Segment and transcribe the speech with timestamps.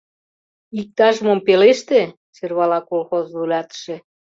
[0.79, 2.01] —Иктаж-мом пелеште!—
[2.35, 3.95] сӧрвала колхоз вуйлатыше.